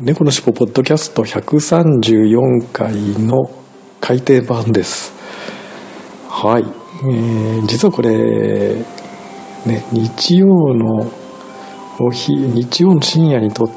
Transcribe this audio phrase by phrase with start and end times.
[0.00, 3.50] 猫のしっぽポッドキャスト134回の
[4.00, 5.12] 改訂版です。
[6.28, 8.76] はい、えー、実はこれ
[9.66, 11.10] ね日曜の
[12.00, 13.70] お日日曜の深夜に撮っ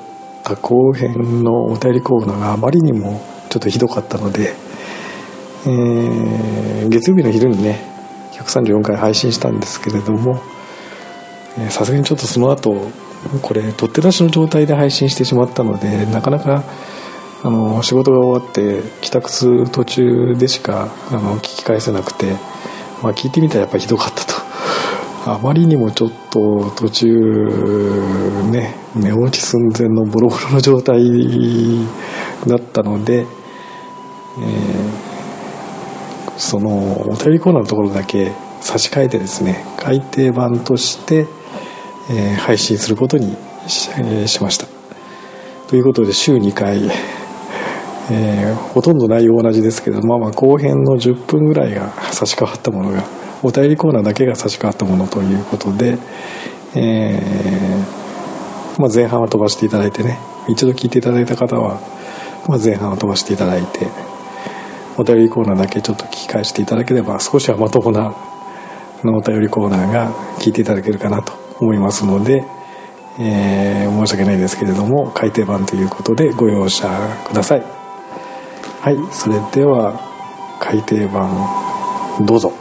[0.44, 4.54] た後編のお便りコーナーがあまりにもちょっとひどかったので、
[5.66, 7.80] えー、月曜日の昼にね
[8.34, 10.42] 134回配信したんですけれども
[11.70, 12.90] さすがにちょっとその後
[13.42, 16.64] これ取って出しの状態で配信してしまったのでなかなか
[17.44, 22.34] あの仕事が終わって帰宅する途中でしかあの聞き返せなくて、
[23.02, 24.42] まあ、聞いてみたらやっぱりひどかったと。
[25.24, 27.08] あまりにもちょっと途中
[28.50, 31.00] ね寝落ち寸前のボロボロの状態
[32.48, 41.28] だったので、えー、そのお便りコーナーのところだけ差し替えてですね改訂版として
[42.14, 43.36] えー、配信することに
[43.68, 44.68] し,、えー、しました。
[45.70, 46.92] ということで週2回、
[48.12, 53.04] えー、ほとんど内容同じですけどまあまあ後編の10分ぐらいが差し替わったものが
[53.42, 55.98] お便りコーナーだけが差し替わったものということで、
[56.76, 57.22] え
[58.78, 61.80] まあ、前半は飛ばしていただいてね一度聞いていただいた方は、
[62.50, 63.88] まあ、前半は飛ばしていただいて
[64.98, 68.14] お便りコーナーだけちょっと聞き返していただければ少しはまともな
[69.04, 72.44] のお便りコーナーが聞いていただけるかなと思いますので、
[73.20, 76.90] えー、申し訳ないですけれども改訂版ということでご容赦
[77.28, 77.64] ください。
[78.82, 79.94] はいそれでは
[80.60, 81.30] 改訂版
[82.26, 82.52] どうぞ。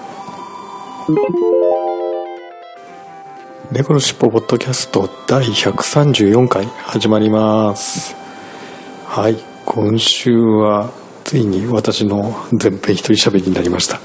[3.72, 8.14] 猫のしっぽポッドキャスト第134回始まります。
[9.06, 10.90] はい今週は
[11.24, 14.00] ついに私の全編一人喋りになりました。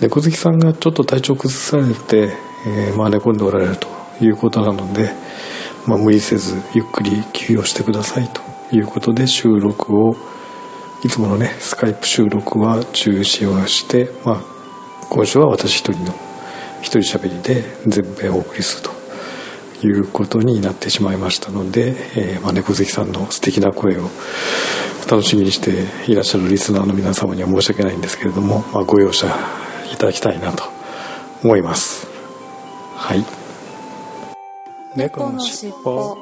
[0.00, 2.36] 猫好きさんがちょっと体調崩されて、
[2.66, 3.97] えー、まあ寝込んでおられると。
[4.20, 5.12] いうことなので、
[5.86, 10.16] まあ、無理せずゆっくり休養してくださいということで収録を
[11.04, 14.42] いつものねスカイプ収録は中止をして、まあ、
[15.08, 16.14] 今週は私一人の
[16.82, 18.88] 一人喋りで全編お送りする
[19.80, 24.10] ということになってしまいましたので、えー、まあ、猫好きさんの素敵な声を
[25.08, 29.26] 楽しみにしていらっしゃるリスナーの皆様には申し訳ないんですけれども、まあ、ご容赦
[29.92, 30.64] いただきたいなと
[31.42, 32.06] 思います。
[32.96, 33.37] はい。
[34.98, 36.18] 猫のしっぽ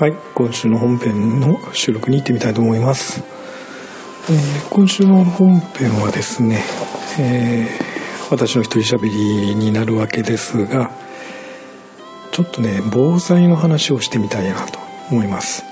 [0.00, 3.22] はい今週の本編の収録に行ってみたいと思います、
[4.28, 6.64] えー、今週の本編はですね、
[7.20, 10.90] えー、私の一人喋りになるわけですが
[12.32, 14.80] ちょっとね防災の話をしてみたいなと
[15.12, 15.62] 思います。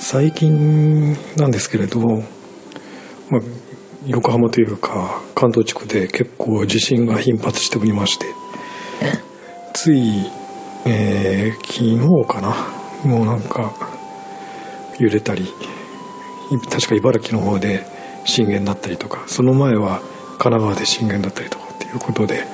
[0.00, 3.40] 最近なんですけれど、まあ、
[4.06, 8.26] 横浜というか関東地区で結構地震が頻発しておりまして
[9.72, 10.30] つい、
[10.86, 13.08] えー、昨日かな？
[13.08, 13.72] もうなんか
[14.98, 15.48] 揺れたり
[16.70, 17.84] 確か茨城の方で
[18.24, 20.00] 震源だったりとかその前は
[20.38, 22.44] 神奈川で震源だったりとかっていうことで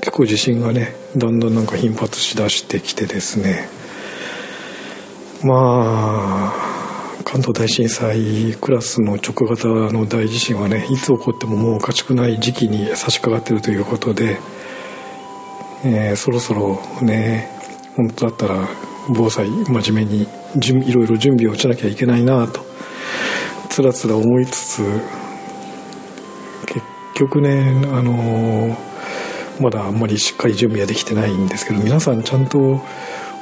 [0.00, 3.68] 結構地震がねだんだんなんか頻発しだしてきてですね。
[5.42, 6.69] まあ
[7.24, 14.38] 関東大震災クラスの直型の大地震はねいつ起こってももうおかしくない時期に差し掛かってるということで、
[15.84, 17.48] えー、そろそろね
[17.96, 18.68] 本当だったら
[19.08, 20.22] 防災真面目に
[20.86, 22.60] いろいろ準備をしなきゃいけないなと
[23.68, 24.82] つらつら思いつつ
[26.66, 26.80] 結
[27.14, 32.80] 局ねあのー、まだあんまりしっかり準備はできてないんですけど皆さんちゃんと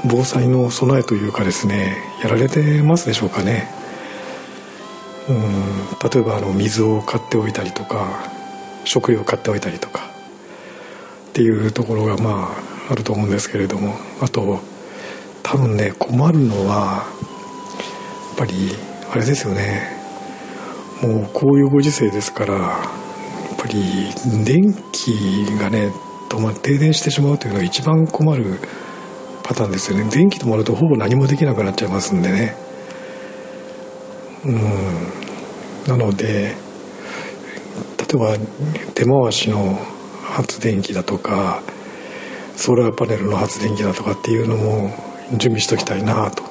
[0.05, 3.69] 防災の備えというかですねやられてますでしょうかね。
[5.29, 5.43] うん
[6.11, 8.31] 例えばあの水を買っておいたりとか
[8.85, 10.09] 食料を買っておいたりとか
[11.31, 12.55] っていうところがま
[12.89, 14.61] ああると思うんですけれどもあと
[15.43, 18.71] 多分ね困るのはやっぱり
[19.11, 19.99] あれですよね。
[21.03, 22.61] もうこういうご時世ですからや
[23.55, 24.11] っぱり
[24.45, 25.93] 電気がね
[26.29, 28.59] 止ま停電してしまうというのが一番困る
[29.49, 30.11] パターンですよね。
[30.11, 32.55] 電気止まるとほぼ何もできなくなっちゃいますんでね。
[34.45, 34.59] うん。
[35.87, 36.55] なので
[37.97, 38.37] 例えば
[38.95, 39.79] 手回しの
[40.23, 41.63] 発電機だとか
[42.57, 44.91] ソーラーパネルの発電機だとかっていうのも
[45.31, 46.43] 準備しときたいなと。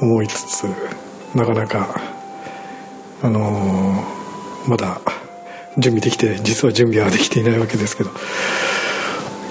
[0.00, 0.64] 思いつつ
[1.34, 2.00] なかなか
[3.20, 4.98] あのー、まだ
[5.76, 8.10] 準備できて実は準備はできていないわけですけど。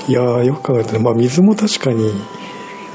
[0.09, 2.11] いやよく考えてね、まあ、水も確かに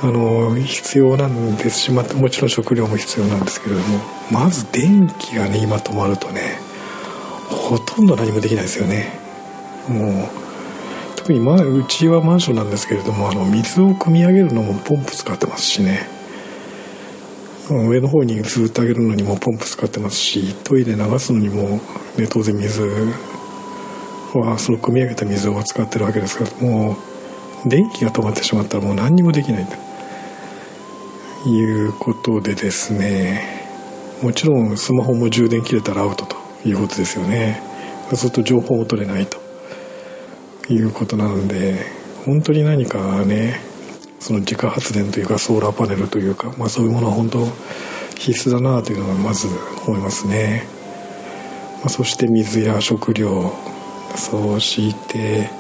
[0.02, 4.00] あの必要なんですし、まあ、もちろん食料も必要なんですけれども
[4.32, 6.58] まず電気がね今止まるとね
[7.48, 9.12] ほとんど何もできないですよね。
[9.88, 10.28] もう
[11.14, 16.08] 特に、まあ、うちはマンションなんですけれどもあの水を汲み上げるのもポンプ使ってますしね。
[17.70, 21.80] 上の方にずっと上げるのにもポンプ使ってますしトイレ流すのにも、
[22.18, 22.82] ね、当然水
[24.40, 26.96] はその汲み上げた水を使ってるわけですからも
[27.64, 29.66] う電気が止まってしまったらもう何にもできない
[31.42, 33.64] ということでですね
[34.22, 36.36] もちろんスマホも充電切れたらアウトと
[36.66, 37.60] いうことですよね。
[38.08, 39.38] そうすると情報も取れないと
[40.72, 41.86] いうことなので
[42.24, 43.60] 本当に何かね
[44.20, 47.46] その自家発電というかソーラーパネルというか、まあ、そういうものは本当
[48.16, 49.48] 必須だなというのがまず
[49.86, 50.66] 思いますね、
[51.80, 53.52] まあ、そして水や食料
[54.16, 55.50] そして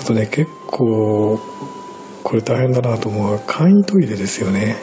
[0.00, 1.38] あとね結構
[2.22, 4.76] これ大変だなと思うのは簡易トイレですよね。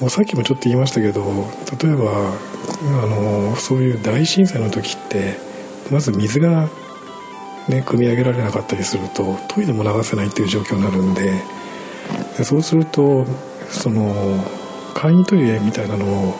[0.00, 1.22] もうさっきもちょっと言いましたけど
[1.80, 2.32] 例えば
[3.02, 5.38] あのそういう大震災の時って
[5.90, 6.68] まず水が
[7.68, 11.42] ね、組み上げられなかったりするとトイレも流せないっていう状況になるんで
[12.44, 13.24] そうすると
[13.70, 14.44] その
[14.92, 16.34] 簡易トイレみたいなのをやっ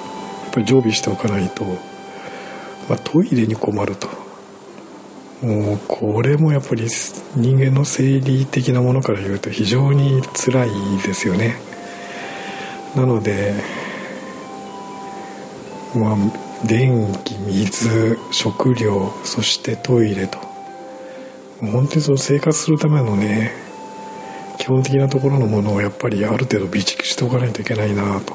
[0.53, 4.24] ぱり常備しておかないと、まあ、トイレに困ると。
[5.45, 10.71] もうこれもやっぱり人間の生理的なものから言うと非常に辛い
[11.05, 11.57] ですよね。
[12.97, 13.53] なので
[15.95, 16.17] まあ
[16.67, 20.39] 電気水食料そしてトイレと。
[21.61, 23.53] 本当にその生活するためのね
[24.59, 28.35] 基本的なところのものをやっぱりある程度備蓄しておかないといけないなと。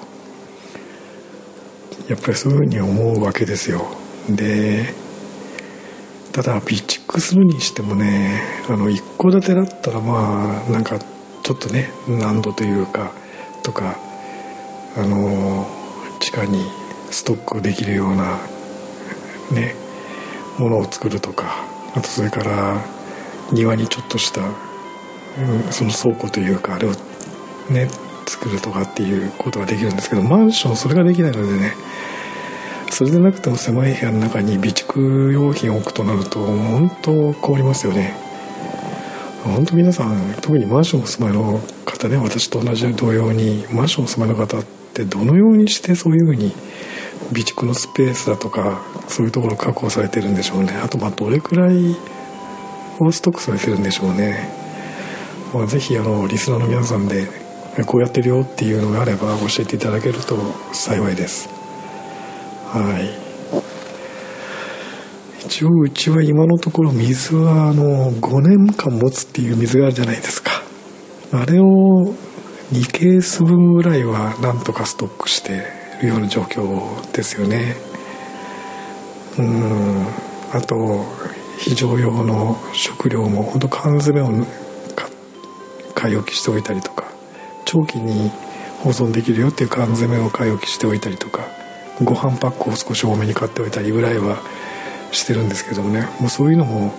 [2.07, 3.87] やっぱりそういうふうに思うわけですよ。
[4.29, 4.93] で
[6.31, 10.99] ただ備蓄するにしてもねあの一戸建てだったらまあなんか
[11.43, 13.11] ちょっとね難度というか
[13.63, 13.97] とか
[14.95, 15.67] あの
[16.19, 16.63] 地下に
[17.09, 18.37] ストックできるような
[19.51, 19.75] ね
[20.59, 21.63] ものを作るとか
[21.95, 22.83] あとそれから
[23.51, 26.91] 庭にちょっとした、うん、その倉庫というかあれを
[27.69, 27.87] ね
[28.27, 31.73] 作るとかっていうことができるんですけどマンションそれができないのでね
[32.89, 38.13] それでなくても狭い部屋の中に備蓄用品を置くとなると本当困りますよね。
[39.43, 44.63] 本当皆さん特にマンションお住まいの方ね私と同じ同様にマンションお住まいの方っ
[44.93, 46.51] てどのようにしてそういうふうに
[47.29, 50.73] 備蓄のスペースだとかそういうところを確保されてるんでしょうね。
[50.83, 51.95] あとまあどれくらい
[52.99, 54.49] をストックされてるんでしょうね、
[55.53, 57.27] まあ、ぜひあのリスナーの皆さんで
[57.85, 60.37] こうやってるよっていうのがあれば教えていただけると
[60.73, 61.58] 幸いです。
[62.71, 63.09] はい。
[65.43, 70.61] 一応うちは今のところ水はあの5年間持つっていう水があるじゃないですか。
[71.31, 71.65] あれを
[72.71, 75.63] 2ケース分ぐらいはなんとかストックして
[76.03, 77.75] るような状況ですよね。
[79.39, 80.05] うん。
[80.53, 81.05] あと
[81.57, 84.45] 非常用の食料も本当缶詰を
[85.95, 87.11] 買い置きしておいたりとか
[87.65, 88.29] 長期に
[88.83, 91.47] 保存できるよっていう缶詰を買い置きしておいたりとか
[92.03, 94.41] ご飯パックを少し多めに買っておいたりぐらいは
[95.11, 96.07] してるんですけどもね。
[96.19, 96.93] もうそういうのも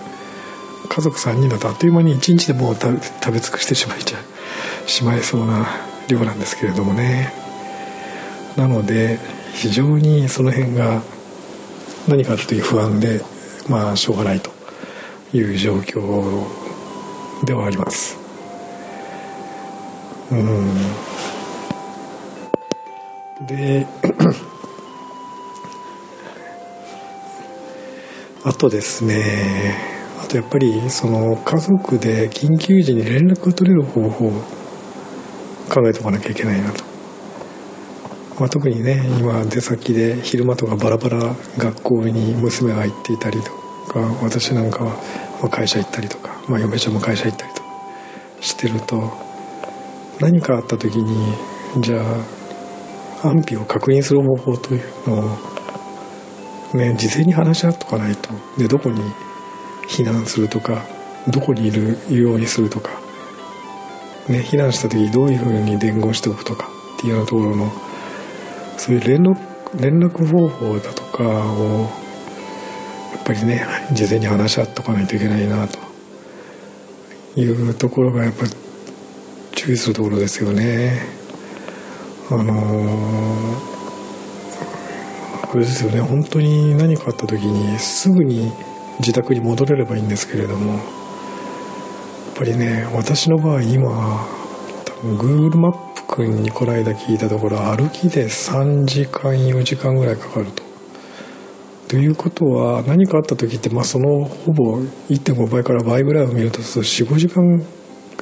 [0.89, 4.17] 家族3人だとあっという間に1日でもう食べ尽くしてしまいちゃ
[4.87, 5.67] しまいそうな
[6.07, 7.31] 量なんですけれどもね。
[8.57, 9.19] なので
[9.53, 11.01] 非常にその辺が
[12.07, 13.21] 何かという不安で
[13.69, 14.51] まあしょうがないと
[15.33, 16.45] いう状況
[17.45, 18.17] ではあります。
[20.31, 20.75] うん。
[23.47, 23.87] で
[28.43, 30.01] あとですね。
[30.21, 34.31] あとやっぱりその家族で緊急時に連絡が取れる方法を
[35.69, 36.83] 考えておかなきゃいけないなと、
[38.39, 43.51] まあ、特にね今出先で昼間とかバラバラ学校に娘が行っていたりと
[43.91, 47.69] か私なんかは会社行ったりとか、まあ、嫁ちゃんも会社行ったりとか
[48.41, 49.11] してると
[50.19, 51.33] 何かあった時に
[51.81, 52.01] じゃ
[53.23, 55.50] あ安否を確認する方法というのを、
[56.73, 58.29] ね、事前に話し合っとかないと。
[58.57, 59.01] でどこに
[59.87, 60.85] 避難するとか
[61.27, 62.91] どこにいるようにするとか、
[64.27, 67.71] ね、避難した時どういうふうに伝言しておくとかっていうようなところの
[68.77, 69.37] そういう連絡
[69.79, 71.89] 連絡方法だとかを
[73.13, 75.91] やっぱりね事前に話し合っとかないといけないなと。
[77.35, 78.51] いうところがやっぱり
[79.53, 81.01] 注意するところですよね。
[82.29, 83.70] あのー、
[85.51, 88.53] あれですよね本当に何かあった時にすぐに
[88.99, 90.81] 自宅に戻れればいいんですけれどもやっ
[92.35, 94.25] ぱりね私の場合今
[94.85, 100.63] 多分 Google マップ君にこの間聞いたところ歩きで3時間4時間ぐらいかかると。
[101.89, 104.79] ということは何かあった時って、まあ、そのほぼ
[105.09, 107.65] 1.5倍から倍ぐらいを見ると45時間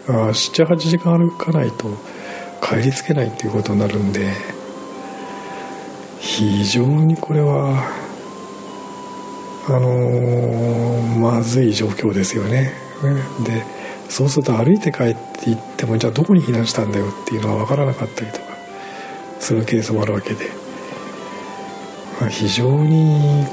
[0.07, 1.87] 78時間歩かないと
[2.63, 4.31] 帰りつけないっていうことになるんで
[6.39, 7.83] 非常にこれは
[9.67, 12.71] あのー、まずい状況ですよね。
[13.43, 13.65] で
[14.07, 18.45] そうすると歩いて帰っていってもじゃあどこに避難したんだよっていうのは分からなかったりとか
[19.41, 20.45] するケースもあるわけで、
[22.21, 23.45] まあ、非常に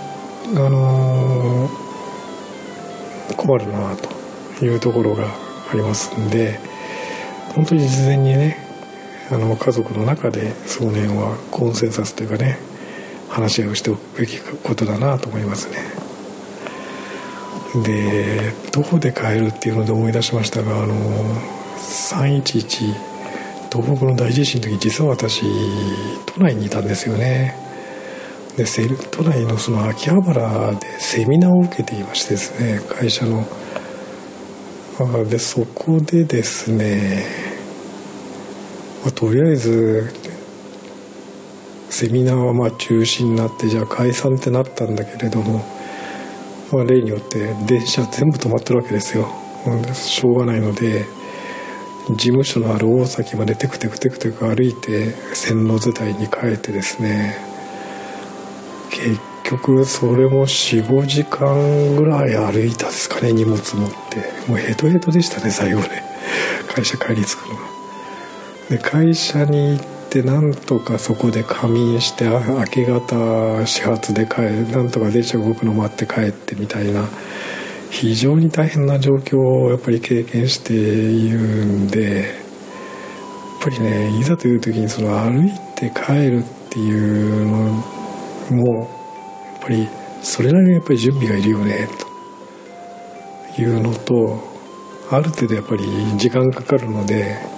[0.55, 3.97] あのー、困るな
[4.59, 6.61] というところがありますんで
[7.53, 8.59] 本当に事前にね
[9.33, 12.66] あの家族の中でその辺はコンセンサスというかね
[13.37, 15.77] 話し合いをしておくべきことだなと思いますね。
[17.85, 20.95] でどこで帰るっていうので思い出しましたがあの
[21.77, 22.95] 311
[23.71, 25.43] 東北の大地震の時実は私
[26.25, 27.55] 都内にいたんですよね。
[28.57, 28.65] で
[29.11, 33.47] 都内のその秋葉原でセミナーを受けていましてですね会社の。
[35.29, 37.27] でそこでですね、
[39.05, 40.11] ま、とりあえず
[41.97, 45.65] セミナーはまあ中止になってじゃあ解散ってなったんだけれども、
[46.71, 49.27] まあ、例によって電車全部止まってるわけですよ。
[49.95, 51.07] しょうがないので
[52.11, 57.39] 事務所のある大崎までテクテクテクテク歩いて線路伝いに帰ってですね
[58.91, 64.51] 結局それも45時間ぐらい歩いたですかね荷物持って。
[64.51, 66.05] もうヘトヘトでしたね最後ね。
[66.69, 67.63] 会社帰り着くのが。
[68.69, 74.43] で会社に行ってなんとかそこで仮眠して明け方始発で帰
[74.73, 77.09] なんとか電車動くの待って帰ってみたいな
[77.91, 82.27] 非常に大変な状況をやっぱり経験しているんでやっ
[83.63, 87.85] ぱりねいざという時にその歩いて帰るっていうの
[88.51, 89.89] もやっぱり
[90.23, 91.89] それなりにやっぱり準備がいるよね
[93.55, 94.57] というのと
[95.11, 95.85] ある程度やっぱり
[96.19, 97.56] 時間かかるので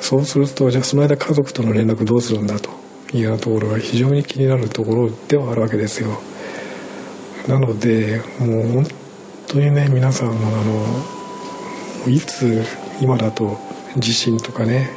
[0.00, 2.70] そうするとじゃあその間家族との連絡どうするんだと
[3.12, 6.20] いうようなところが非常に気になるところではあるわけですよ。
[7.46, 8.86] なのでもう本
[9.46, 10.64] 当にね皆さんもあ
[12.06, 12.62] のいつ
[13.00, 13.58] 今だと
[13.96, 14.90] 地震とかね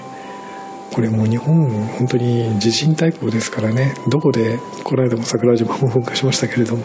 [0.93, 6.83] これもう日本本当に地震大国ですからねどこでこの間も桜島も噴火しましたけれども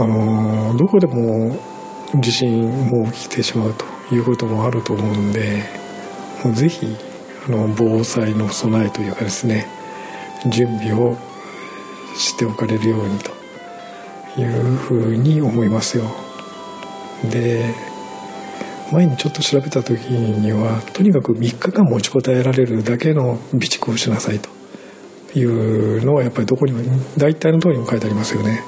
[0.00, 1.56] あのどこでも
[2.20, 5.62] 地震も起きてしまうということもあると思うんで
[6.44, 6.96] もうぜひ
[7.48, 9.66] の防災の備えというかですね
[10.46, 11.16] 準備を
[12.16, 13.30] しておかれるようにと
[14.40, 16.04] いうふうに思いますよ。
[17.30, 17.74] で
[18.90, 24.50] 前にちょっと調べた時にはとにかく3日間持ちこたえられるだけの備蓄をしなさいと
[25.38, 26.80] いうのはやっぱりどこにも
[27.16, 28.62] 大体の通りにも書いてありますよね。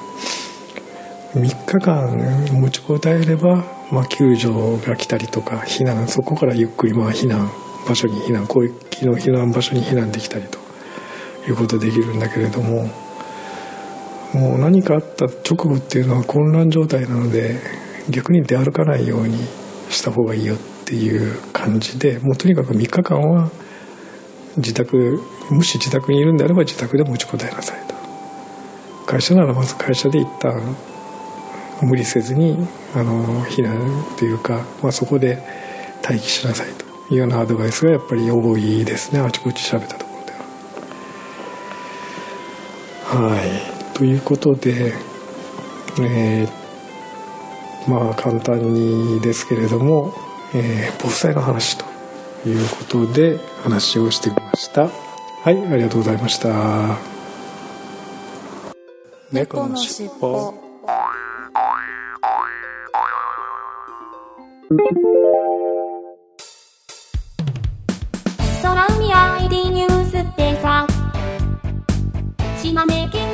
[1.35, 4.53] 3日間持ちこたえれば、まあ、救助
[4.87, 7.51] が来たりとか避難そこからゆっくりまあ避難
[7.87, 10.59] 場所に避難広域の避難場所に避難できたりと
[11.49, 12.89] いうことできるんだけれども
[14.33, 17.59] もう何かあった直後っていうのは混乱状態なので
[18.09, 19.37] 逆に出歩かないように
[19.89, 23.49] した方がいいよっていう感じでもうとにかく3日間は
[24.57, 27.95] 自宅もし自宅にいるんであれば自宅で持ちこたえなさいと
[29.05, 30.75] 会社ならまず会社で一旦
[31.81, 32.57] 無理せずに
[32.93, 35.37] あの避難というか、まあ、そこで
[36.03, 36.84] 待機しなさいと。
[37.09, 39.19] いうようなアドバイスがやっぱり多いですね。
[39.19, 40.31] あちこち調べたところで
[43.21, 43.29] は。
[43.29, 43.97] はい。
[43.97, 44.93] ということで
[45.99, 46.65] えー
[47.87, 50.13] まあ簡単にですけれども、
[50.53, 51.85] えー、防災の話と
[52.47, 54.87] いうことで話をしてみました。
[54.87, 56.97] はいありがとうございました。
[59.31, 60.53] 猫のしっぽ。
[69.45, 70.87] ID ニュースってさ。
[72.59, 73.29] 島根県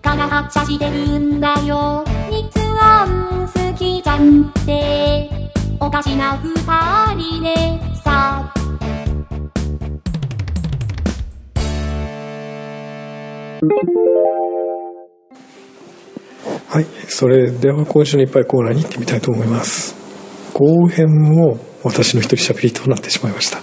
[0.00, 2.02] から発車してるんだよ。
[2.30, 2.48] 日
[2.80, 5.28] 安好きじゃんって。
[5.80, 6.54] おかしな二
[7.14, 7.54] 人で
[8.02, 8.50] さ。
[16.68, 19.94] はいそれでは今週のいっぱいコーナーに行ってみたいと思います。
[20.54, 23.58] 後編も私の一人喋りとなってしまいました。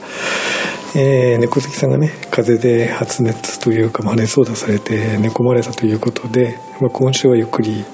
[0.96, 7.86] えー、猫好きさんがね風邪で発熱というか、まあ、熱を出されて寝込まれたということで、まあ、今週はゆっくり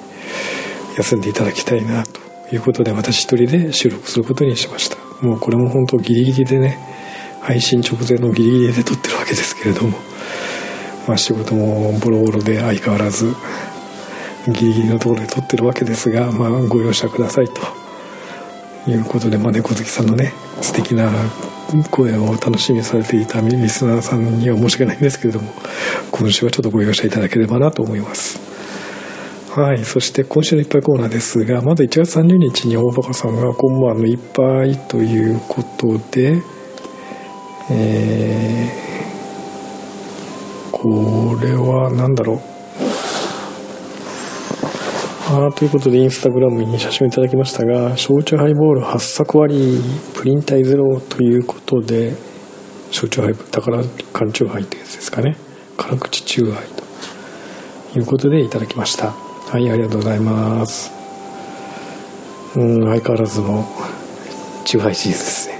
[0.97, 2.21] 休んでいただきたいなと
[2.55, 4.97] いうことで私一人で収録することにしました。
[5.21, 6.77] もうこれも本当ギリギリでね
[7.41, 9.97] 配信直前のギリギリで撮ってるわけですけれども、
[11.07, 13.35] まあ、仕事もボロボロで相変わらず
[14.47, 17.61] ギリギリのところで撮ってるわけですが、まあ、ご容赦くださいと
[18.89, 21.11] いうことで、まあ、猫好きさんのね素敵な
[21.91, 25.51] 声を楽しみにされていたリスナーさんには申し訳ないんですけれども
[26.11, 28.39] 今週はちょっとご容赦いただければなと思います。
[29.51, 36.41] はいそして今週のいっぱいコーナーですがまず1月30日に大バカさんが「今晩のいっぱい」ということで
[37.71, 42.54] えー、これは何だろう。
[45.27, 49.81] あということでインスタグラムに写真をいただきましたが焼酎ハイボール8作割
[50.13, 52.13] プリン体ゼロということで
[52.91, 55.35] 焼酎ハイボール宝缶チューハイってやつですかね。
[55.77, 56.67] 辛口チューハイ
[57.93, 59.11] ということでいただきました。
[59.11, 60.91] はいありがとうございます。
[62.55, 63.67] うん相変わらずの
[64.63, 65.59] チューハイシーズですね。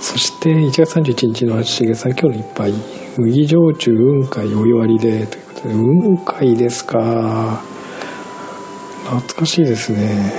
[0.00, 2.72] そして1月31日のしげさん今日の一杯。
[3.16, 5.74] 麦焼酎雲海お湯割りでということで。
[5.74, 7.69] 雲海ですか。
[9.10, 10.32] 懐かしいですね。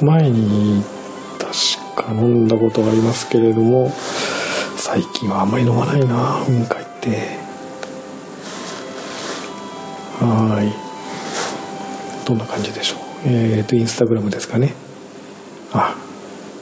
[0.00, 0.82] 前に
[1.38, 3.90] 確か飲んだことありますけれども
[4.76, 7.36] 最近はあんまり飲まないな雲海って。
[10.20, 10.72] はい。
[12.26, 12.98] どんな感じでしょう？
[13.26, 14.74] えっ、ー、とインスタグラムですかね。
[15.72, 15.94] あ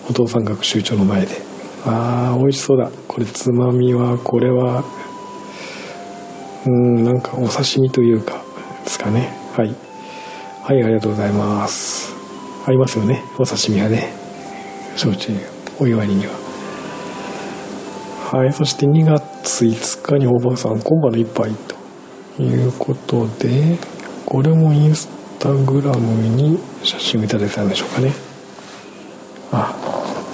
[0.08, 1.42] お父さん学習長の前で。
[1.86, 2.90] あー美味しそうだ。
[3.08, 4.84] これつまみはこれは
[6.66, 8.42] うんなんかお刺身というか
[8.84, 9.36] ですかね。
[9.56, 9.74] はい。
[10.66, 12.14] はいありがとうございます。
[12.64, 13.22] ありますよね。
[13.38, 14.14] お刺身はね。
[14.96, 15.30] 焼酎
[15.78, 16.32] お祝いには。
[18.32, 21.52] はいそして2月5日におばあさん今晩の一杯
[22.36, 23.76] ということで
[24.24, 28.12] これもインスタグラムに写真をいただいたんでしょうかね。
[29.52, 29.74] あ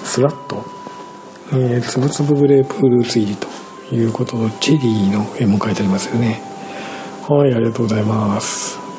[0.05, 0.65] スラッと、
[1.55, 3.49] え、つぶつぶグレープフルーツ入りと
[3.93, 6.41] いうこととチェリーの絵も描いてありますよね。
[7.29, 8.90] はいありがとうございます。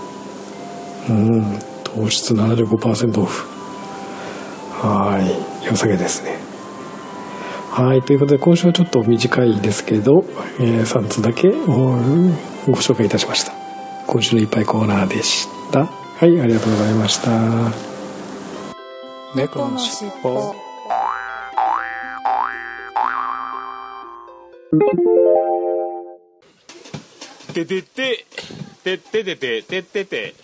[1.10, 3.48] うん糖質75%オフ。
[4.72, 5.20] は
[5.64, 6.38] い良さげですね。
[7.72, 10.26] はいということで今週はちょっと短いですけど、
[10.60, 11.58] えー、3つだけご
[12.76, 13.54] 紹介いたしました。
[14.08, 15.86] 今週のいっぱいコーナーでした。
[15.86, 17.92] はいありがとうございました。
[19.36, 20.56] 猫のしっぽ。
[27.54, 28.26] ててて
[28.84, 30.41] ててててててて。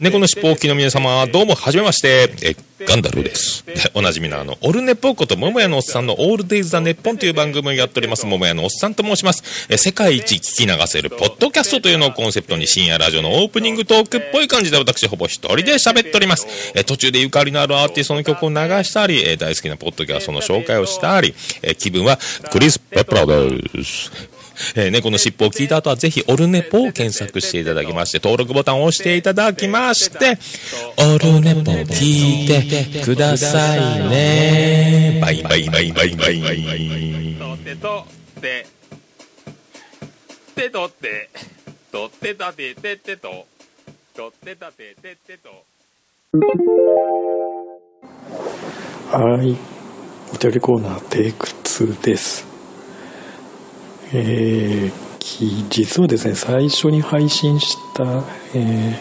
[0.00, 3.64] 猫のしっぽおきの皆様、どうも、はじめまして、え、ガンダルです。
[3.94, 9.42] おなじみのあの、オルネポこと、桃屋のおっさんのオールデイズ・ザ・ネッポンという番組をやっております、桃屋のおっさんと申します。
[9.68, 16.46] え、世界一聞き流せる、ポッドキャストというのをコンセプトに、深夜ラジオのオープニングトークっぽい感じで、私、ほぼ一人で喋っております。
[16.74, 22.18] え、途中でゆかりのあるアーティストの曲を流したり、え、大好きなポッドキャストの紹介をしたり、え、気分は、
[22.50, 24.33] クリス・ペプラです。
[24.74, 30.38] えー、猫の尻尾を聞いた後はぜひオルネポを検索していただきまして、登録ボタンを押していただきまして、
[30.98, 35.18] オルネポ聞いてくださいね。
[35.22, 37.36] バイバイバイバイバイ。
[37.38, 38.06] とってと
[38.38, 38.66] って、
[40.54, 41.30] てとって、
[41.90, 43.46] とってたてててと、
[44.14, 45.64] とってたてててと。
[49.10, 49.56] はい。
[50.32, 52.53] お便りコーナーテイク2です。
[54.16, 58.22] えー、実はですね最初に配信した、
[58.54, 58.96] え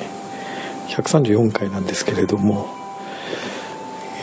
[0.87, 2.67] ー、134回なんですけれども、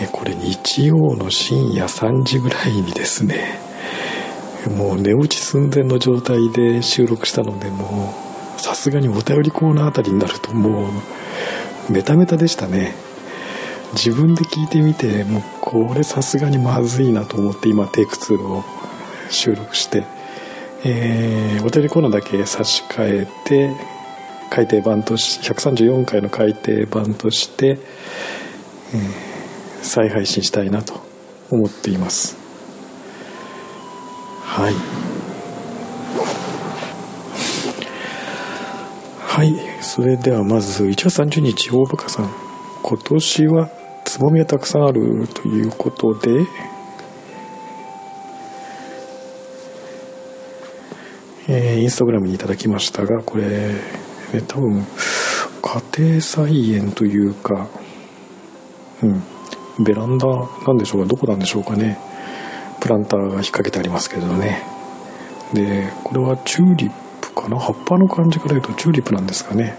[0.03, 3.61] えー、これ日曜の深夜3時ぐらいにですね
[4.77, 8.13] もう寝落ち寸前の状態で収録したのでも
[8.59, 10.91] うさすがにお便りコーナーあたりになるとも
[11.89, 12.95] うメタメタでしたね。
[13.93, 18.65] 自分で聞いてみてもうこれさすがにまずいなと思って今テイク2を
[19.31, 20.05] 収録して
[20.85, 23.71] えー、お便りコーナーだけ差し替えて
[24.51, 27.79] 改訂版とし134回の改訂版として、
[28.95, 31.01] えー、再配信したいなと
[31.51, 32.37] 思っています。
[34.43, 34.75] はい。
[39.27, 39.55] はい。
[39.83, 42.31] それではまず1月30日大バカさん。
[42.83, 43.71] 今年は
[44.05, 46.47] つぼみがたくさんあるということで
[51.53, 53.75] えー、インスタグラムにいただきましたがこれ、ね、
[54.47, 54.87] 多分
[55.61, 57.67] 家庭菜園というか
[59.03, 59.23] うん
[59.85, 61.99] ベランダなんでしょうかどこなんでしょうかね。
[62.81, 64.63] プランターが引っ掛けてありますけどね。
[65.53, 67.59] でこれはチューリップかな？
[67.59, 69.77] 葉っぱの感じから言うとチューリップなんですかね。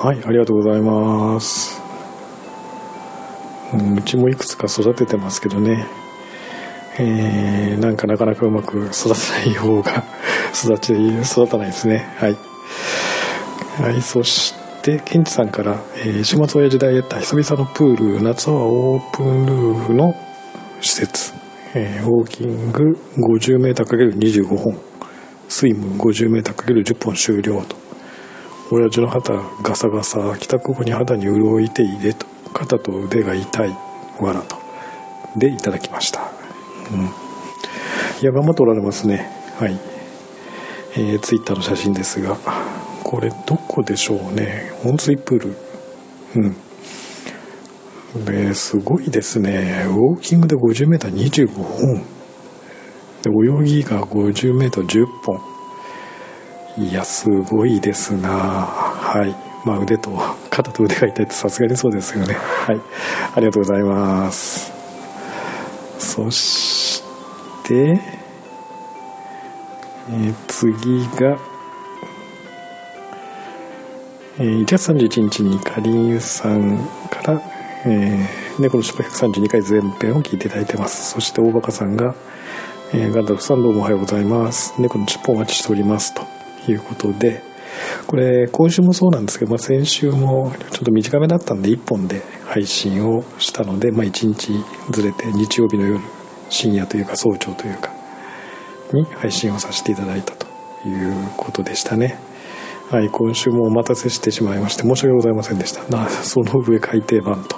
[0.00, 1.80] はいありがとうございます、
[3.72, 5.86] うん、うちもいくつか育ててますけどね。
[6.98, 10.04] えー、なんかなかなかうまく育てない方が
[10.54, 12.14] 育ち育たないですね。
[12.18, 12.36] はい。
[13.82, 20.14] はいそしてケンチさんから、えー週末親時代やった久々のプール夏はオープンルーフの
[20.80, 21.32] 施設、
[21.74, 24.78] えーウォーキング 50m×25 本。
[25.48, 27.76] スイム 50m×10 本終了と。
[28.70, 32.26] 親父の肌ガサガサ帰宅後に肌に潤いていれと。
[32.52, 33.70] 肩と腕が痛い
[34.20, 34.56] わらと。
[35.36, 36.30] でいただきました。
[36.92, 37.04] うん。
[38.22, 39.28] いや頑張っておられますね。
[39.58, 39.93] はい。
[40.96, 42.36] えー、ツイッターの写真ですが
[43.02, 44.72] これどこでしょうね。
[44.84, 45.56] 温水プール。
[46.36, 48.24] うん。
[48.24, 49.86] ですごいですね。
[49.88, 52.02] ウォーキングで 50m25 本。
[53.22, 55.40] で泳ぎが 50m10 本。
[56.76, 58.30] いやすごいですな。
[58.30, 59.34] はい。
[59.66, 60.10] まあ腕と
[60.50, 62.34] 肩と腕が痛いってさすがにそうですよね。
[62.34, 62.80] はい。
[63.36, 64.72] ありがとうございます。
[65.98, 67.02] そし
[67.64, 68.23] て、
[70.10, 71.38] えー次が、
[74.38, 76.78] えー1月31日にかりんさん
[77.10, 77.42] から、
[77.86, 81.12] えー、猫のしっぽ132回前編を聞いていただいてます。
[81.12, 82.14] そして大バカさんが、
[82.92, 84.74] えーガンダルフさんどうもおはようございます。
[84.78, 86.12] 猫のしっぽお待ちしております。
[86.14, 86.26] と
[86.70, 87.42] いうことで
[88.06, 94.52] これ今週もそうなんですけど、まあ、先週もちょっと短めだったんで1本で配信をしたので、まあ、1日
[94.90, 96.00] ずれて日曜日の夜
[96.50, 97.93] 深夜というか早朝というか
[98.94, 100.46] に配信をさせていただいたと
[100.88, 102.18] いうことでしたね
[102.90, 107.56] はい今週もお待たせしてしまいまして申し訳ございませんでしたなその上改訂版と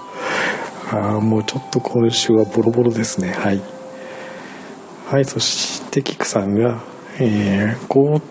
[0.91, 3.61] あもうちょっと今週はボロボロですねはい
[5.07, 6.83] はいそしてキクさんが
[7.19, 8.23] えー、こう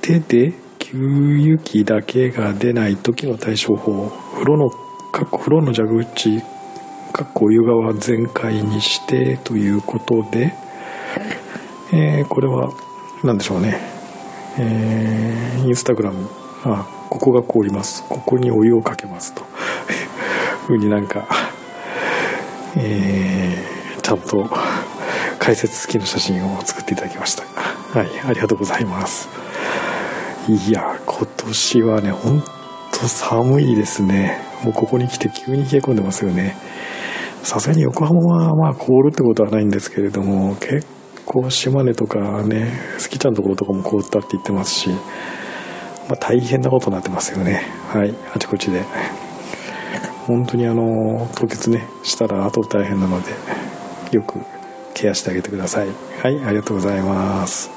[0.00, 0.98] 手で給
[1.42, 6.40] 油機だけが出ない時の対処法風呂のかっこ風呂の蛇口
[7.12, 10.54] かっこお湯側全開にしてということで、
[11.92, 12.72] えーこれは
[13.24, 13.80] 何でしょうね。
[14.58, 16.28] えーインスタグラム。
[16.64, 18.04] あここが凍ります。
[18.08, 19.34] ここにお湯をかけます。
[19.34, 19.42] と。
[20.66, 21.26] ふうになんか
[22.76, 24.48] えーちゃんと
[25.38, 27.44] 解説付きの写真を作っていただきました。
[27.98, 29.28] はいありがとうございます。
[30.48, 34.38] いや今年はねほんと寒いですね。
[34.64, 36.56] もうここに来て急に冷え込んでますよね。
[37.42, 40.86] さすがに横浜はまあ凍るってことはないんですけれども結
[41.30, 44.96] 構島根とかねスキちゃんのところとかも凍ったって言ってますし、ま
[46.14, 47.62] あ、大変なことになってますよね。
[47.88, 48.12] はい。
[48.34, 48.82] あちこちで。
[50.26, 53.30] 本当にあの凍結ねしたら後大変なので
[54.10, 54.40] よく
[54.92, 55.88] ケアしてあげてください。
[56.20, 56.44] はい。
[56.44, 57.70] ありがとうございます。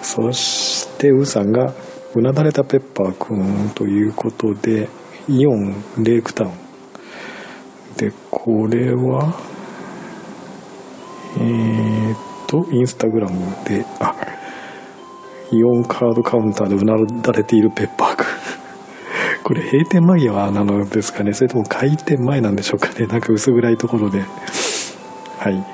[0.00, 1.74] そしてウーさんが
[2.14, 4.88] うなだれたペッパーくんということで
[5.28, 6.52] イオンレイクタウン。
[7.98, 9.34] でこれは
[11.36, 11.83] えー、
[12.62, 12.70] と？
[12.70, 13.84] インスタグラムで。
[14.00, 14.14] あ
[15.52, 18.24] イオンカードカウンターでうなだれているペッパーくん。
[19.44, 21.32] これ閉店間際なのですかね？
[21.34, 23.06] それとも開店前なんでしょうかね？
[23.06, 24.20] なんか薄暗いところで。
[25.38, 25.64] はい。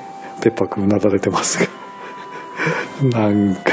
[0.43, 1.69] ペッパーくんうなだれてますが。
[3.03, 3.73] なんか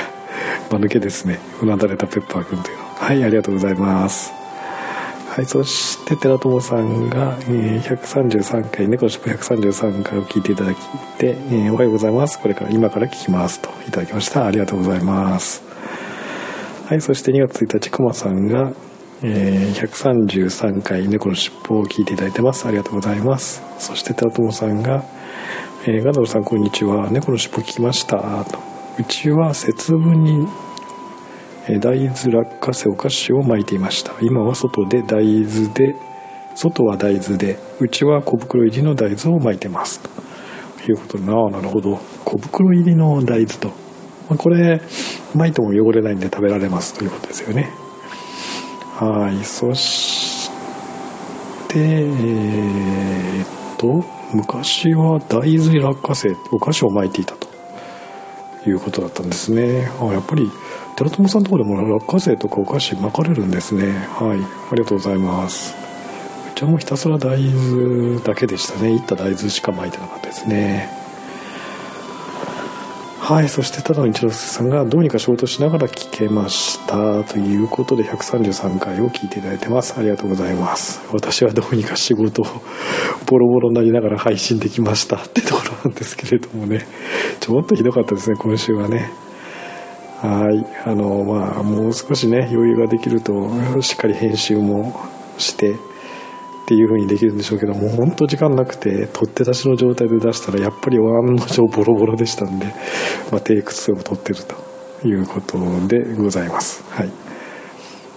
[0.72, 1.40] 間抜けですね。
[1.62, 2.84] うなだれたペッパーくんというの。
[3.00, 4.37] はいありがとうございます。
[5.38, 10.80] はいそして寺友さんが、えー133回猫のしっぽ133回を聞いていただき
[11.20, 12.40] で、えーおはようございます。
[12.40, 14.48] これから今から聞きますといただきました。
[14.48, 15.62] ありがとうございます。
[16.88, 18.72] はいそして2月1日くまさんが、
[19.22, 22.66] えー133回猫のしっぽを聞いていただいてます。
[22.66, 23.62] ありがとうございます。
[23.78, 25.04] そして寺友さんが
[25.86, 27.12] えーガンダルさんこんにちは。
[27.12, 28.18] 猫のしっぽ聞きました。
[28.46, 28.58] と。
[28.98, 30.48] うちは節分に
[31.80, 34.14] 大豆落花生お菓子を巻いていました。
[34.22, 35.96] 今は外で大豆で
[36.56, 40.00] 外は大豆でうちは小袋入りの大豆を巻いてます。
[40.00, 40.10] と
[40.92, 42.00] いうことでなあなるほど。
[42.24, 43.74] 小袋入りの大豆と、ま
[44.32, 44.82] あこれ
[45.36, 46.94] 巻いても汚れないんで食べられます。
[46.94, 47.70] ということですよね。
[48.96, 49.44] はい。
[49.44, 50.50] そし
[51.68, 54.04] てえーっと
[54.34, 57.47] 昔は大豆落花生お菓子を巻いていたと。
[58.70, 59.92] いうことだったんですね。
[60.00, 60.52] あやっぱり
[60.96, 63.92] 寺友さんとこでも落花生とかお菓子巻かれるんですね。
[64.10, 64.40] はい。
[64.72, 65.76] ありがとうございます。
[66.54, 68.94] うちはもうひたすら大豆だけでしたね。
[68.94, 70.97] いった大豆しか巻いてなかったですね。
[73.28, 80.00] はいそしてただの一之輔さんがどうにか仕事しながら聞けましたということで133回を聞いていただいてます。
[80.00, 81.02] ありがとうございます。
[81.12, 82.46] 私はどうにか仕事を
[83.26, 86.88] ボロボロになりながら配信できましたってところなんですけれどもね。
[87.42, 89.12] ちょっとひどかったですね今週はね。
[90.22, 94.96] はいあのまあもう少しね余裕ができるとしっかり編集も
[95.38, 95.76] して
[96.68, 102.66] っていう風にできるんでしょうけどもう本当時間なくて取って出しの状態で出したらやっぱり案の定ボロボロでしたんで、
[103.32, 106.84] まあ、テイク2を取ってるということでございます。
[106.90, 107.12] はい、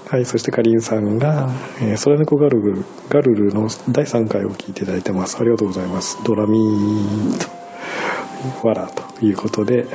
[0.09, 1.49] はい、そしてかりんさんが
[1.81, 5.37] 「えー、空猫ガルルガルル」の第3回を聞いていただいてます。
[5.39, 6.19] ありがとうございます。
[6.25, 7.39] ドラミー
[8.61, 9.87] とわらということで、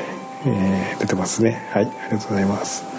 [0.46, 1.68] えー、出てますね。
[1.74, 2.95] はいありがとうございます。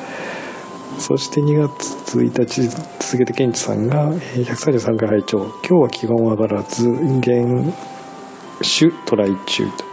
[0.98, 5.38] そして2月1日続けてケンチさんが133回拝聴。
[5.38, 6.88] 今日は気が上がらず
[7.20, 7.72] 減
[8.62, 9.85] 酒トライ中と。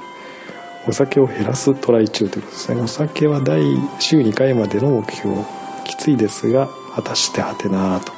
[0.88, 2.82] お酒を減らすトライ中ということですね。
[2.82, 3.62] お酒は第
[4.00, 5.36] 週2回までの目標。
[5.84, 8.13] きついですが果たしてはてなと。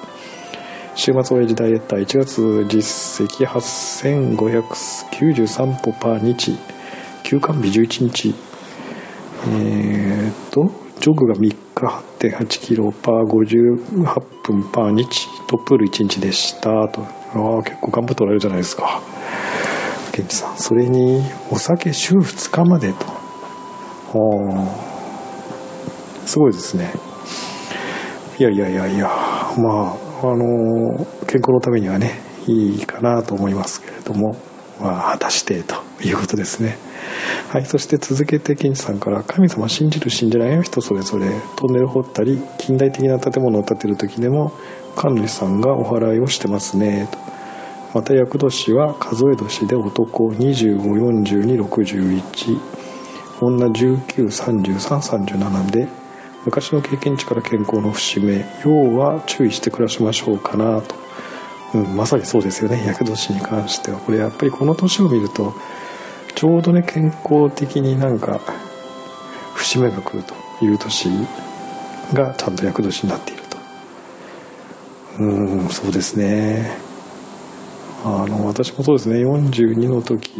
[0.96, 6.58] 週末親父ダイエッター1月実績8593歩パー日。
[7.24, 8.36] 休館日11日。
[9.48, 10.72] えー、っと
[11.02, 16.88] ジョグが3日8.8キロパー58分パー日トップール1日でした。
[16.88, 17.02] と。
[17.02, 19.02] ああ結構頑張っておられるじゃないですか。
[20.14, 20.58] ケンチさん。
[20.58, 23.06] それにお酒週2日までと。
[26.26, 26.94] すごいですね。
[28.40, 29.08] いやいやいやいや。
[29.58, 34.38] まああの健康のためにはねいいかなと思いますけれども。
[34.80, 35.85] まあ果たしてと。
[36.04, 36.78] いうことですね。
[37.50, 41.30] はいそして続けてケンチさんから「神様信じる信じないは人それぞれ。
[41.56, 44.52] トンネル掘ったり近代的な建物を建てる時でも
[44.96, 47.18] 神主さんがお祓いをしてますね」と。
[47.94, 52.60] また厄年は数え年で男254261
[53.42, 55.88] 女193337で
[56.46, 58.46] 昔の経験値から健康の節目。
[58.64, 60.96] 要は注意して暮らしましょうかなと、
[61.74, 62.84] うん、まさにそうですよね。
[62.86, 63.98] 厄年に関しては。
[63.98, 65.56] これやっぱりこの年を見ると
[66.36, 68.40] ちょうどね健康的になんか
[69.56, 71.10] 節目が来るという年
[72.14, 73.58] がちゃんと厄年になっていると。
[75.20, 76.78] うんそうですね。
[78.04, 79.26] あの私もそうですね。
[79.26, 80.38] 42の時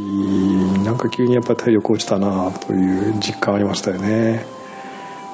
[0.84, 4.46] なんか急にやっぱり体力落ちたなという実感ありましたよね、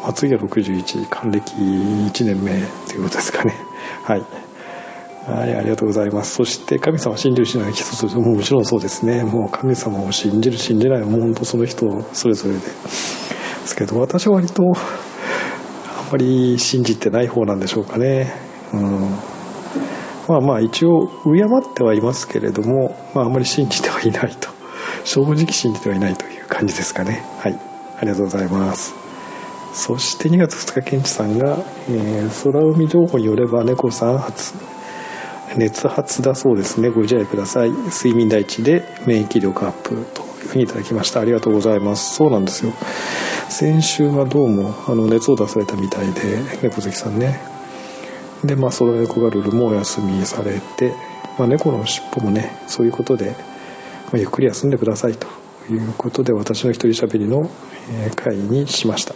[0.01, 2.51] まあ、次は61還暦1年目
[2.87, 3.53] ということですかね。
[4.03, 4.23] はい。
[5.25, 6.35] はいありがとうございます。
[6.35, 9.23] そして神様を信じるしない人それももちろんそうですね。
[9.23, 12.65] もう神様を信じる信じないもう本当その人それぞれでで
[13.67, 18.33] すけど私は割とあんまり信じてない方なんでしょうかね。
[18.73, 19.09] うん。
[20.27, 24.49] まあまあ一応敬ってはいますけれども、まあ、あんまり信じてはいないと。
[25.03, 27.23] 正直信じてはいないという感じですかね。
[27.39, 27.59] はい。
[27.97, 28.95] ありがとうございます。
[29.73, 31.57] そして2月2日ケンチさんが、
[31.89, 34.53] えー、空海情報によれば猫さん初
[35.57, 36.89] 熱発だそうですね。
[36.89, 37.71] ご自愛ください。
[37.71, 41.19] 睡眠第一で免疫力アップというふうにいただきました。
[41.19, 42.15] ありがとうございます。
[42.15, 42.73] そうなんですよ。
[43.49, 46.21] 先週はどうもあの熱を出されたみたいで
[46.63, 47.41] 猫好きさんね。
[48.45, 50.93] でまあその猫ガルルもお休みされて、
[51.37, 53.35] まあ、猫の尻尾もねそういうことで、ま
[54.13, 55.27] あ、ゆっくり休んでくださいと
[55.69, 57.49] いうことで私の一人喋りの
[58.15, 59.13] 会にしました。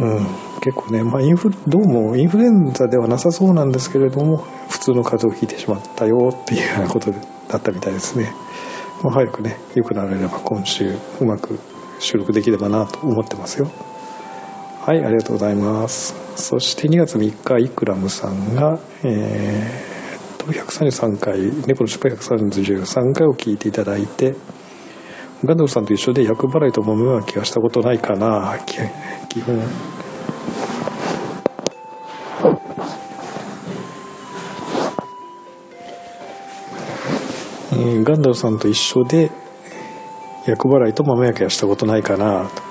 [0.00, 0.49] うん。
[0.60, 8.34] 結構ね、まあ、インフどうもインフルエンザではなさそうなんですけれども普通の風邪をひいてしまったよっていうようなことだったみたいですね、
[9.02, 11.58] まあ、早くね良くなれれば今週うまく
[11.98, 13.70] 収録できればなと思ってますよ。
[14.82, 16.14] はいありがとうございます。
[16.36, 24.34] そして2月3日イクラムさんがえー、と133回猫の失敗133回を聞いていただいて
[25.44, 28.58] ガンダムさんと一緒で厄払いと豆まきはしたことないかな。
[29.28, 39.30] 基本ー、ガンダムさんと一緒で
[40.46, 42.62] 厄払いと豆焼きはしたことないかなと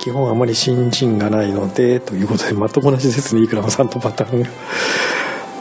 [0.00, 4.48] 基本あまり新人がないのでということでまともなしですねいくらもさんとパターンが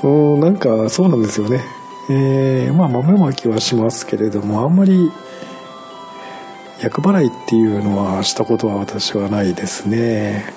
[0.03, 1.61] うんなんかそうなんですよね。
[2.09, 5.11] えー、まあ豆まきはしますけれどもあんまり
[6.81, 10.53] 厄払いっていうのはしたことは私はないですね。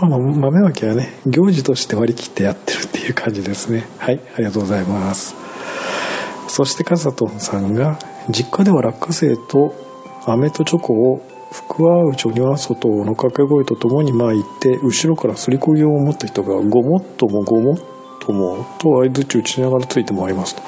[0.00, 3.88] まあ豆まきはね行事として割り切ってやってるっていう感じですね。
[3.98, 5.47] はいありがとうございます。
[6.48, 9.74] そしてカサトンさんが実家では落花生と
[10.26, 17.76] 飴とチョコを福は内には外の掛け声とともに巻いて後ろからすりこぎを持った人がごもっともごもっ
[18.20, 20.62] ともと相づち打ちながらついて回りますと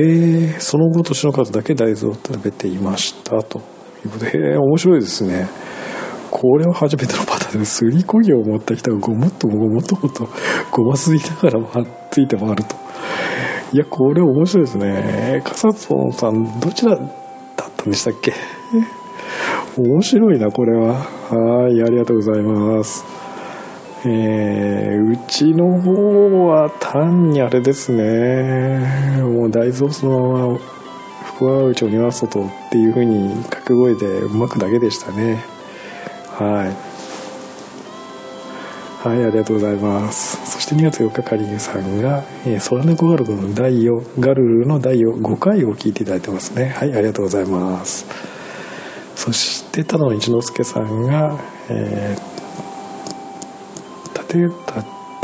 [0.00, 3.60] へえその後年の数だけ大豆を食べていましたと
[4.04, 5.48] いうことで、へえ、面白いですね。
[6.30, 7.84] これは初めてのパターンです。
[7.84, 10.28] りこぎを持った人がごもっともごもっともと
[10.70, 12.81] ごますりながらついて回ると。
[13.72, 15.40] いや、これ面白いですね。
[15.44, 17.08] カサソンさん、どちらだっ
[17.56, 18.34] たんでしたっけ？
[19.78, 20.94] 面白いな、これは。
[21.30, 23.04] はい、ありがとうございます。
[24.04, 29.22] えー、うちの方は単にあれですね。
[29.22, 30.58] もう大豆をそのまま
[31.24, 35.42] 福川内鬼は外っていう風に掛け声でうまくだけでしたね。
[36.28, 36.91] はい。
[39.02, 40.36] はい、ありがとうございます。
[40.48, 46.68] そして2月4日、かりんさんが、えー、空猫ガルルの第4、ガルルの第4、5回を聞いていただいてますね。
[46.68, 48.06] はい、ありがとうございます。
[49.16, 51.36] そして、ただの一之輔さんが、
[51.68, 52.32] えー、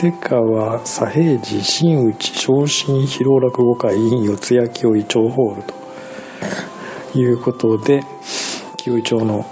[0.03, 5.63] 立川左平次新内昇進披露落語会 in 四谷清井町ホール
[7.13, 8.03] ということで、
[8.77, 9.47] 清井町の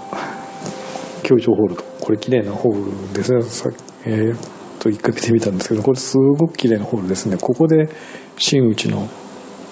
[1.23, 3.86] 清井町ホールと、これ綺麗なホールですね。
[4.07, 4.37] えー、
[4.79, 7.37] と一回見てみたんですけど、これすごく綺麗なホールですね。
[7.37, 7.89] ここで
[8.37, 9.09] 新内の、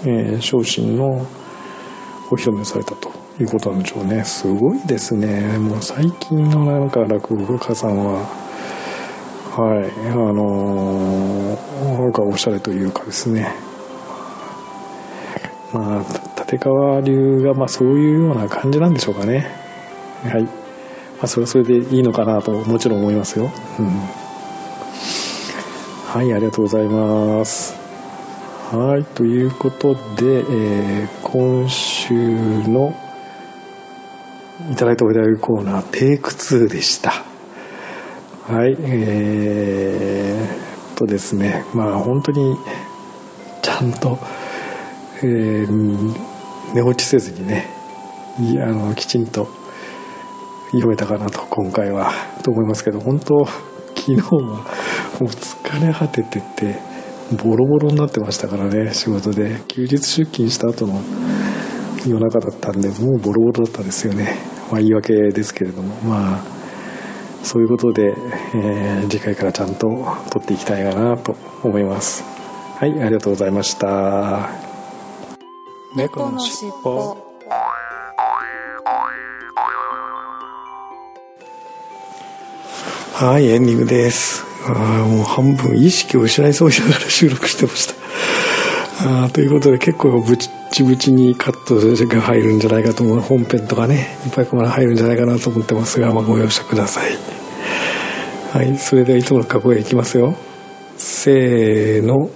[0.04, 1.26] えー、昇進の
[2.32, 4.24] お披露目されたということなんでしょうね。
[4.26, 5.58] すごいですね。
[5.58, 8.26] もう最近のなんか落語家さんは、
[9.52, 13.56] はい、あのー、なんかおしゃれというかですね。
[15.72, 19.48] まあ、立川流がまあそういうような感じなんでしょうかね。
[20.24, 20.44] はい。
[20.44, 20.50] ま
[21.24, 23.52] あ、それはそれでいいのかなともちろん思いますよ。
[23.80, 24.25] うん。
[26.16, 27.74] はい、ありがとうございます。
[28.72, 32.96] はい、ということで、えー、今週の
[34.72, 37.12] いただいたお題コーナー、テイク2でした。
[38.48, 42.56] はい、えー、とですね、まあ本当に
[43.62, 44.18] ちゃんと、
[45.22, 46.16] えー、
[46.74, 47.68] 寝落ちせずにね、
[48.40, 49.50] いあのきちんと
[50.68, 53.46] 読めたかなと今回はと思いますけど本当
[53.96, 54.60] 昨日はも
[55.22, 56.80] う疲れ果ててて
[57.44, 59.62] ボロボロになってましたからね仕事で。
[59.68, 61.02] 休日出勤した後の
[62.08, 64.38] 夜中だったんでもうボロボロだったんですよね。
[64.72, 65.96] まあ言い訳ですけれども。
[66.02, 66.44] まあ
[67.44, 68.14] そういうことで、
[68.56, 69.88] えー、次回からちゃんと
[70.32, 72.24] 撮っていきたいかなと思います。
[72.78, 74.50] はいありがとうございました。
[75.96, 77.35] 猫のしっぽ
[83.18, 84.44] はい、エンディングです。
[84.68, 84.74] あ
[85.08, 89.24] もう半分意識を失いそうにながら収録してました。
[89.24, 90.50] あということで結構ブチ
[90.84, 91.76] ブチにカット
[92.08, 93.20] が入るんじゃないかと思う。
[93.22, 97.12] 本編とかね、いっぱい入るんじゃないかなと思ってますが、まあ、ご容赦ください。
[98.52, 100.36] はい、それではいつもの過去へいきますよ。
[100.98, 102.30] せーの。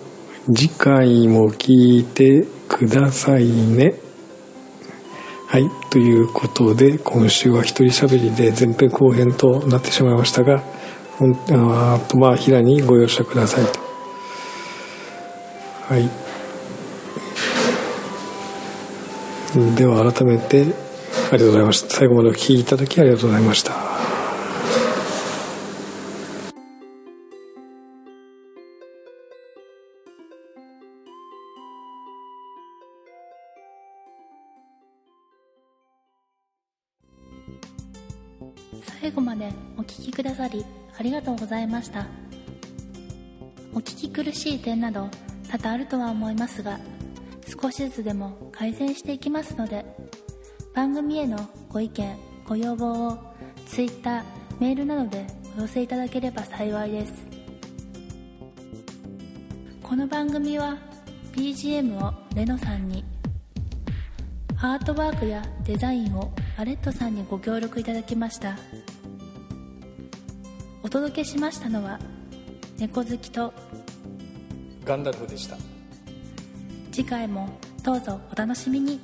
[0.48, 3.96] 次回も聞いてくださいね。
[5.46, 5.79] はい。
[5.90, 10.64] ということで、今週は一人喋りで前編後編となってしまいましたが、
[11.18, 13.80] ほんあとまあ、平にご容赦くださいと。
[15.90, 16.10] はい。
[19.76, 20.72] では改めて、あり
[21.32, 21.90] がとうございました。
[21.90, 23.89] 最後までお聞きいただきありがとうございました。
[39.02, 40.66] 最後までお聞きくださり
[40.98, 42.08] ありがとうございました。
[43.74, 45.10] お聞き苦しい点など
[45.50, 46.80] 多々あるとは思いますが
[47.62, 49.86] 少しずつでも改善していきますので
[50.74, 51.38] 番組への
[51.70, 53.18] ご意見ご要望を
[53.68, 54.24] Twitter
[54.60, 55.26] メールなどで
[55.58, 57.14] お寄せいただければ幸いです。
[59.82, 60.78] この番組は
[61.34, 63.04] BGM をレノさんに
[64.62, 68.58] アートワークやデザインをアレットさんにご協力いただきました。
[70.90, 72.00] お届けしましたのは
[72.80, 73.54] 猫好きと
[74.84, 75.56] ガンダルフでした。
[76.92, 77.48] 次回も
[77.84, 79.00] どうぞお楽しみに